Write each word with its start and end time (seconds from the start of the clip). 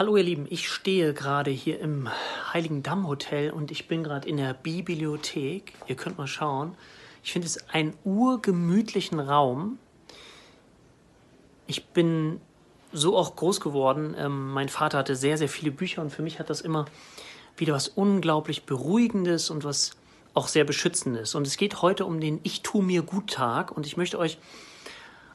Hallo 0.00 0.16
ihr 0.16 0.22
Lieben, 0.22 0.46
ich 0.48 0.66
stehe 0.70 1.12
gerade 1.12 1.50
hier 1.50 1.78
im 1.78 2.08
Heiligen 2.54 2.82
Damm 2.82 3.06
Hotel 3.06 3.50
und 3.50 3.70
ich 3.70 3.86
bin 3.86 4.02
gerade 4.02 4.26
in 4.26 4.38
der 4.38 4.54
Bibliothek. 4.54 5.74
Ihr 5.88 5.94
könnt 5.94 6.16
mal 6.16 6.26
schauen. 6.26 6.74
Ich 7.22 7.32
finde 7.32 7.46
es 7.46 7.68
einen 7.68 7.92
urgemütlichen 8.04 9.20
Raum. 9.20 9.78
Ich 11.66 11.84
bin 11.88 12.40
so 12.94 13.14
auch 13.14 13.36
groß 13.36 13.60
geworden. 13.60 14.14
Ähm, 14.16 14.52
mein 14.52 14.70
Vater 14.70 14.96
hatte 14.96 15.16
sehr, 15.16 15.36
sehr 15.36 15.50
viele 15.50 15.70
Bücher 15.70 16.00
und 16.00 16.08
für 16.08 16.22
mich 16.22 16.38
hat 16.38 16.48
das 16.48 16.62
immer 16.62 16.86
wieder 17.58 17.74
was 17.74 17.88
unglaublich 17.88 18.64
Beruhigendes 18.64 19.50
und 19.50 19.64
was 19.64 19.98
auch 20.32 20.48
sehr 20.48 20.64
Beschützendes. 20.64 21.34
Und 21.34 21.46
es 21.46 21.58
geht 21.58 21.82
heute 21.82 22.06
um 22.06 22.22
den 22.22 22.40
Ich 22.42 22.62
tu 22.62 22.80
mir 22.80 23.02
gut 23.02 23.30
Tag 23.30 23.70
und 23.70 23.84
ich 23.84 23.98
möchte 23.98 24.18
euch 24.18 24.38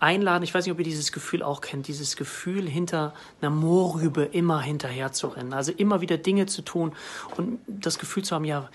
einladen. 0.00 0.44
Ich 0.44 0.54
weiß 0.54 0.64
nicht, 0.64 0.72
ob 0.72 0.78
ihr 0.78 0.84
dieses 0.84 1.12
Gefühl 1.12 1.42
auch 1.42 1.60
kennt, 1.60 1.88
dieses 1.88 2.16
Gefühl, 2.16 2.68
hinter 2.68 3.14
einer 3.40 3.50
Moorrübe 3.50 4.24
immer 4.24 4.60
hinterher 4.60 5.12
zu 5.12 5.28
rennen. 5.28 5.52
Also 5.52 5.72
immer 5.72 6.00
wieder 6.00 6.18
Dinge 6.18 6.46
zu 6.46 6.62
tun 6.62 6.92
und 7.36 7.58
das 7.66 7.98
Gefühl 7.98 8.24
zu 8.24 8.34
haben, 8.34 8.44
ja, 8.44 8.68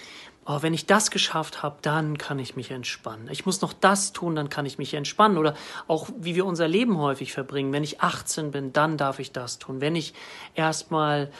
oh, 0.45 0.57
wenn 0.61 0.73
ich 0.73 0.85
das 0.85 1.11
geschafft 1.11 1.63
habe, 1.63 1.77
dann 1.81 2.17
kann 2.17 2.39
ich 2.39 2.55
mich 2.55 2.71
entspannen. 2.71 3.29
Ich 3.31 3.45
muss 3.45 3.61
noch 3.61 3.73
das 3.73 4.11
tun, 4.11 4.35
dann 4.35 4.49
kann 4.49 4.65
ich 4.65 4.77
mich 4.77 4.93
entspannen. 4.93 5.37
Oder 5.37 5.55
auch, 5.87 6.09
wie 6.17 6.35
wir 6.35 6.45
unser 6.45 6.67
Leben 6.67 6.97
häufig 6.97 7.31
verbringen. 7.31 7.71
Wenn 7.71 7.83
ich 7.83 8.01
18 8.01 8.51
bin, 8.51 8.73
dann 8.73 8.97
darf 8.97 9.19
ich 9.19 9.31
das 9.31 9.59
tun. 9.59 9.81
Wenn 9.81 9.95
ich 9.95 10.13
erstmal 10.55 11.31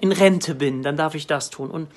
in 0.00 0.12
Rente 0.12 0.54
bin, 0.54 0.82
dann 0.82 0.96
darf 0.96 1.14
ich 1.14 1.26
das 1.26 1.50
tun. 1.50 1.70
Und 1.70 1.88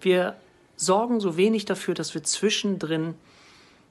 wir 0.00 0.36
sorgen 0.76 1.20
so 1.20 1.36
wenig 1.36 1.64
dafür, 1.64 1.94
dass 1.94 2.14
wir 2.14 2.22
zwischendrin 2.22 3.14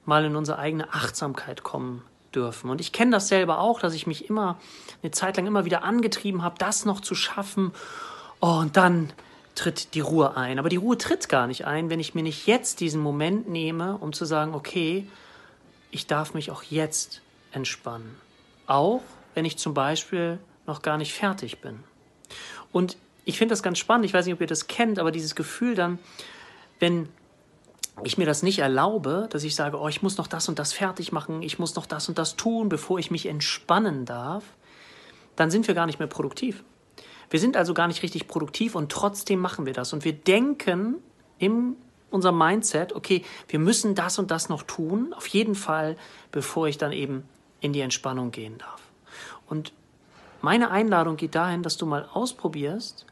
mal 0.04 0.24
in 0.24 0.36
unsere 0.36 0.58
eigene 0.58 0.92
Achtsamkeit 0.92 1.62
kommen 1.62 2.02
dürfen. 2.34 2.70
Und 2.70 2.80
ich 2.80 2.92
kenne 2.92 3.12
das 3.12 3.28
selber 3.28 3.58
auch, 3.58 3.80
dass 3.80 3.94
ich 3.94 4.06
mich 4.06 4.28
immer 4.28 4.58
eine 5.02 5.10
Zeit 5.10 5.36
lang 5.36 5.46
immer 5.46 5.64
wieder 5.64 5.84
angetrieben 5.84 6.42
habe, 6.42 6.56
das 6.58 6.84
noch 6.84 7.00
zu 7.00 7.14
schaffen. 7.14 7.72
Oh, 8.40 8.58
und 8.60 8.76
dann 8.76 9.12
tritt 9.54 9.94
die 9.94 10.00
Ruhe 10.00 10.36
ein. 10.36 10.58
Aber 10.58 10.68
die 10.68 10.76
Ruhe 10.76 10.96
tritt 10.96 11.28
gar 11.28 11.46
nicht 11.46 11.66
ein, 11.66 11.90
wenn 11.90 12.00
ich 12.00 12.14
mir 12.14 12.22
nicht 12.22 12.46
jetzt 12.46 12.80
diesen 12.80 13.00
Moment 13.00 13.48
nehme, 13.48 13.96
um 13.98 14.12
zu 14.12 14.24
sagen, 14.24 14.54
okay, 14.54 15.08
ich 15.90 16.06
darf 16.06 16.34
mich 16.34 16.50
auch 16.50 16.62
jetzt 16.62 17.22
entspannen. 17.52 18.16
Auch 18.66 19.02
wenn 19.34 19.44
ich 19.44 19.56
zum 19.56 19.74
Beispiel 19.74 20.38
noch 20.66 20.82
gar 20.82 20.98
nicht 20.98 21.14
fertig 21.14 21.60
bin. 21.60 21.80
Und 22.72 22.96
ich 23.24 23.38
finde 23.38 23.52
das 23.52 23.62
ganz 23.62 23.78
spannend, 23.78 24.04
ich 24.04 24.14
weiß 24.14 24.26
nicht, 24.26 24.34
ob 24.34 24.40
ihr 24.40 24.46
das 24.46 24.68
kennt, 24.68 24.98
aber 24.98 25.10
dieses 25.10 25.34
Gefühl 25.34 25.74
dann, 25.74 25.98
wenn 26.78 27.08
ich 28.04 28.18
mir 28.18 28.26
das 28.26 28.42
nicht 28.42 28.58
erlaube, 28.58 29.28
dass 29.30 29.44
ich 29.44 29.54
sage, 29.54 29.78
oh, 29.78 29.88
ich 29.88 30.02
muss 30.02 30.18
noch 30.18 30.26
das 30.26 30.48
und 30.48 30.58
das 30.58 30.72
fertig 30.72 31.12
machen, 31.12 31.42
ich 31.42 31.58
muss 31.58 31.74
noch 31.74 31.86
das 31.86 32.08
und 32.08 32.18
das 32.18 32.36
tun, 32.36 32.68
bevor 32.68 32.98
ich 32.98 33.10
mich 33.10 33.26
entspannen 33.26 34.04
darf, 34.04 34.44
dann 35.36 35.50
sind 35.50 35.68
wir 35.68 35.74
gar 35.74 35.86
nicht 35.86 35.98
mehr 35.98 36.08
produktiv. 36.08 36.64
Wir 37.30 37.40
sind 37.40 37.56
also 37.56 37.74
gar 37.74 37.88
nicht 37.88 38.02
richtig 38.02 38.28
produktiv 38.28 38.74
und 38.74 38.90
trotzdem 38.90 39.38
machen 39.38 39.66
wir 39.66 39.72
das. 39.72 39.92
Und 39.92 40.04
wir 40.04 40.12
denken 40.12 40.96
in 41.38 41.76
unserem 42.10 42.38
Mindset, 42.38 42.94
okay, 42.94 43.22
wir 43.48 43.58
müssen 43.58 43.94
das 43.94 44.18
und 44.18 44.30
das 44.30 44.48
noch 44.48 44.62
tun, 44.62 45.12
auf 45.12 45.26
jeden 45.26 45.54
Fall, 45.54 45.96
bevor 46.32 46.68
ich 46.68 46.78
dann 46.78 46.92
eben 46.92 47.28
in 47.60 47.72
die 47.72 47.80
Entspannung 47.80 48.30
gehen 48.30 48.58
darf. 48.58 48.80
Und 49.46 49.72
meine 50.40 50.70
Einladung 50.70 51.16
geht 51.16 51.34
dahin, 51.34 51.62
dass 51.62 51.76
du 51.76 51.84
mal 51.84 52.08
ausprobierst, 52.12 53.04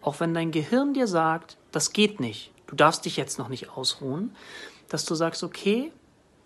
auch 0.00 0.20
wenn 0.20 0.34
dein 0.34 0.50
Gehirn 0.50 0.94
dir 0.94 1.06
sagt, 1.06 1.56
das 1.70 1.92
geht 1.92 2.18
nicht, 2.18 2.50
du 2.72 2.76
darfst 2.76 3.04
dich 3.04 3.18
jetzt 3.18 3.38
noch 3.38 3.48
nicht 3.48 3.68
ausruhen, 3.68 4.34
dass 4.88 5.04
du 5.04 5.14
sagst, 5.14 5.42
okay, 5.42 5.92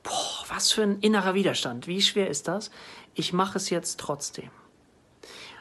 boah, 0.03 0.45
was 0.49 0.73
für 0.73 0.83
ein 0.83 0.99
innerer 0.99 1.35
Widerstand, 1.35 1.87
wie 1.87 2.03
schwer 2.03 2.29
ist 2.29 2.49
das? 2.49 2.73
Ich 3.15 3.33
mache 3.33 3.59
es 3.59 3.71
jetzt 3.71 4.01
trotzdem. 4.01 4.51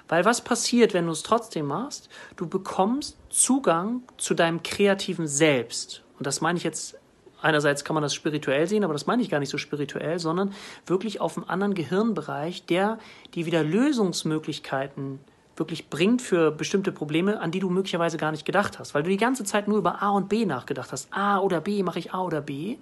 Weil 0.08 0.26
was 0.26 0.42
passiert, 0.42 0.96
wenn 0.96 1.06
du 1.06 1.12
es 1.12 1.22
trotzdem 1.22 1.68
machst? 1.68 2.10
Du 2.36 2.48
bekommst 2.48 3.16
Zugang 3.30 4.02
zu 4.18 4.34
deinem 4.34 4.64
kreativen 4.64 5.28
Selbst. 5.28 6.04
Und 6.18 6.26
das 6.26 6.42
meine 6.42 6.58
ich 6.58 6.64
jetzt, 6.64 6.98
einerseits 7.42 7.84
kann 7.84 7.94
man 7.94 8.04
das 8.04 8.16
spirituell 8.16 8.66
sehen, 8.66 8.84
aber 8.84 8.94
das 8.94 9.06
meine 9.06 9.22
ich 9.22 9.30
gar 9.30 9.40
nicht 9.40 9.50
so 9.50 9.60
spirituell, 9.60 10.18
sondern 10.18 10.52
wirklich 10.88 11.22
auf 11.22 11.38
einem 11.38 11.48
anderen 11.48 11.76
Gehirnbereich, 11.76 12.66
der 12.66 12.98
die 13.36 13.46
wieder 13.46 13.64
Lösungsmöglichkeiten 13.64 15.20
wirklich 15.56 15.90
bringt 15.90 16.22
für 16.22 16.52
bestimmte 16.52 16.92
Probleme, 16.92 17.40
an 17.40 17.52
die 17.52 17.60
du 17.60 17.70
möglicherweise 17.70 18.18
gar 18.18 18.32
nicht 18.32 18.46
gedacht 18.46 18.80
hast, 18.80 18.94
weil 18.94 19.04
du 19.04 19.10
die 19.10 19.18
ganze 19.18 19.44
Zeit 19.44 19.68
nur 19.68 19.78
über 19.78 20.02
A 20.02 20.10
und 20.10 20.30
B 20.30 20.46
nachgedacht 20.46 20.92
hast. 20.92 21.08
A 21.12 21.40
oder 21.40 21.62
B, 21.62 21.84
mache 21.84 22.00
ich 22.00 22.14
A 22.14 22.22
oder 22.22 22.42
B. 22.42 22.78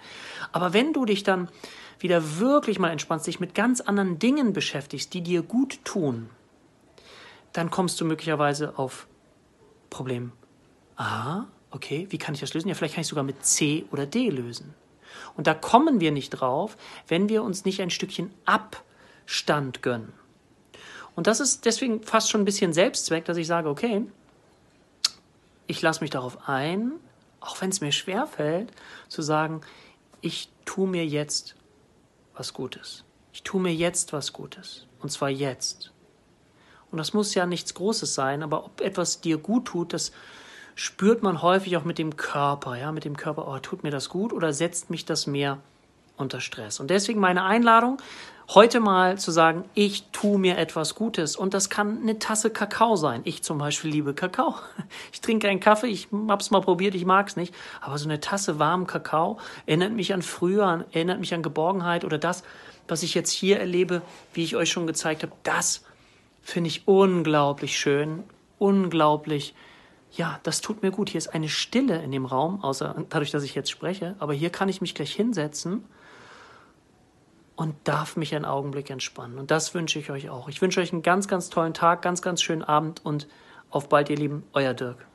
Aber 0.51 0.73
wenn 0.73 0.93
du 0.93 1.05
dich 1.05 1.23
dann 1.23 1.49
wieder 1.99 2.39
wirklich 2.39 2.79
mal 2.79 2.89
entspannst, 2.89 3.27
dich 3.27 3.39
mit 3.39 3.55
ganz 3.55 3.81
anderen 3.81 4.19
Dingen 4.19 4.53
beschäftigst, 4.53 5.13
die 5.13 5.21
dir 5.21 5.41
gut 5.43 5.83
tun, 5.85 6.29
dann 7.53 7.69
kommst 7.69 8.01
du 8.01 8.05
möglicherweise 8.05 8.77
auf 8.77 9.07
Problem 9.89 10.31
A, 10.95 11.45
okay, 11.69 12.07
wie 12.09 12.17
kann 12.17 12.33
ich 12.33 12.41
das 12.41 12.53
lösen? 12.53 12.67
Ja, 12.67 12.75
vielleicht 12.75 12.95
kann 12.95 13.01
ich 13.01 13.07
sogar 13.07 13.23
mit 13.23 13.45
C 13.45 13.85
oder 13.91 14.05
D 14.05 14.29
lösen. 14.29 14.73
Und 15.35 15.47
da 15.47 15.53
kommen 15.53 15.99
wir 15.99 16.11
nicht 16.11 16.29
drauf, 16.29 16.77
wenn 17.07 17.29
wir 17.29 17.43
uns 17.43 17.65
nicht 17.65 17.81
ein 17.81 17.89
Stückchen 17.89 18.31
Abstand 18.45 19.81
gönnen. 19.81 20.13
Und 21.15 21.27
das 21.27 21.39
ist 21.39 21.65
deswegen 21.65 22.01
fast 22.01 22.29
schon 22.29 22.41
ein 22.41 22.45
bisschen 22.45 22.73
Selbstzweck, 22.73 23.25
dass 23.25 23.37
ich 23.37 23.47
sage, 23.47 23.69
okay, 23.69 24.05
ich 25.67 25.81
lasse 25.81 26.01
mich 26.01 26.09
darauf 26.09 26.49
ein, 26.49 26.93
auch 27.39 27.59
wenn 27.61 27.69
es 27.69 27.81
mir 27.81 27.91
schwer 27.91 28.27
fällt, 28.27 28.71
zu 29.09 29.21
sagen, 29.21 29.61
ich 30.21 30.49
tue 30.65 30.87
mir 30.87 31.05
jetzt 31.05 31.55
was 32.35 32.53
Gutes. 32.53 33.03
Ich 33.31 33.43
tue 33.43 33.61
mir 33.61 33.73
jetzt 33.73 34.13
was 34.13 34.33
Gutes. 34.33 34.87
Und 35.01 35.11
zwar 35.11 35.29
jetzt. 35.29 35.91
Und 36.91 36.97
das 36.97 37.13
muss 37.13 37.33
ja 37.33 37.45
nichts 37.45 37.73
Großes 37.73 38.13
sein, 38.13 38.43
aber 38.43 38.65
ob 38.65 38.81
etwas 38.81 39.19
dir 39.21 39.37
gut 39.37 39.65
tut, 39.65 39.93
das 39.93 40.11
spürt 40.75 41.23
man 41.23 41.41
häufig 41.41 41.75
auch 41.77 41.83
mit 41.83 41.97
dem 41.97 42.15
Körper, 42.15 42.77
ja, 42.77 42.91
mit 42.91 43.03
dem 43.03 43.17
Körper, 43.17 43.47
oh, 43.47 43.59
tut 43.59 43.83
mir 43.83 43.91
das 43.91 44.09
gut 44.09 44.33
oder 44.33 44.53
setzt 44.53 44.89
mich 44.89 45.05
das 45.05 45.27
mehr 45.27 45.59
unter 46.23 46.41
Stress. 46.41 46.79
Und 46.79 46.89
deswegen 46.89 47.19
meine 47.19 47.43
Einladung, 47.43 47.97
heute 48.49 48.79
mal 48.79 49.17
zu 49.17 49.31
sagen, 49.31 49.65
ich 49.73 50.09
tue 50.11 50.39
mir 50.39 50.57
etwas 50.57 50.95
Gutes. 50.95 51.35
Und 51.35 51.53
das 51.53 51.69
kann 51.69 51.99
eine 52.01 52.19
Tasse 52.19 52.49
Kakao 52.49 52.95
sein. 52.95 53.21
Ich 53.23 53.43
zum 53.43 53.57
Beispiel 53.57 53.91
liebe 53.91 54.13
Kakao. 54.13 54.55
Ich 55.11 55.21
trinke 55.21 55.47
einen 55.47 55.59
Kaffee, 55.59 55.87
ich 55.87 56.07
hab's 56.27 56.51
mal 56.51 56.61
probiert, 56.61 56.95
ich 56.95 57.05
mag's 57.05 57.35
nicht. 57.35 57.53
Aber 57.81 57.97
so 57.97 58.05
eine 58.05 58.19
Tasse 58.19 58.59
warmen 58.59 58.87
Kakao 58.87 59.39
erinnert 59.65 59.93
mich 59.93 60.13
an 60.13 60.21
früher, 60.21 60.85
erinnert 60.91 61.19
mich 61.19 61.33
an 61.33 61.43
Geborgenheit 61.43 62.03
oder 62.03 62.17
das, 62.17 62.43
was 62.87 63.03
ich 63.03 63.13
jetzt 63.13 63.31
hier 63.31 63.59
erlebe, 63.59 64.01
wie 64.33 64.43
ich 64.43 64.55
euch 64.55 64.69
schon 64.69 64.87
gezeigt 64.87 65.23
habe, 65.23 65.33
das 65.43 65.83
finde 66.41 66.67
ich 66.67 66.87
unglaublich 66.87 67.77
schön, 67.79 68.23
unglaublich 68.59 69.53
ja, 70.15 70.39
das 70.43 70.61
tut 70.61 70.83
mir 70.83 70.91
gut. 70.91 71.09
Hier 71.09 71.17
ist 71.17 71.33
eine 71.33 71.49
Stille 71.49 72.01
in 72.03 72.11
dem 72.11 72.25
Raum, 72.25 72.63
außer 72.63 73.03
dadurch, 73.09 73.31
dass 73.31 73.43
ich 73.43 73.55
jetzt 73.55 73.71
spreche. 73.71 74.15
Aber 74.19 74.33
hier 74.33 74.51
kann 74.51 74.69
ich 74.69 74.79
mich 74.79 74.93
gleich 74.93 75.11
hinsetzen 75.11 75.85
und 77.55 77.75
darf 77.83 78.15
mich 78.15 78.35
einen 78.35 78.45
Augenblick 78.45 78.89
entspannen. 78.89 79.37
Und 79.37 79.51
das 79.51 79.73
wünsche 79.73 79.99
ich 79.99 80.09
euch 80.09 80.29
auch. 80.29 80.49
Ich 80.49 80.61
wünsche 80.61 80.81
euch 80.81 80.91
einen 80.91 81.03
ganz, 81.03 81.27
ganz 81.27 81.49
tollen 81.49 81.73
Tag, 81.73 82.01
ganz, 82.01 82.21
ganz 82.21 82.41
schönen 82.41 82.63
Abend 82.63 83.05
und 83.05 83.27
auf 83.69 83.89
bald, 83.89 84.09
ihr 84.09 84.17
Lieben, 84.17 84.43
euer 84.53 84.73
Dirk. 84.73 85.05